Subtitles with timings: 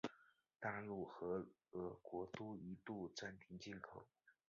[0.59, 4.03] 大陆和俄国都一度暂停进口。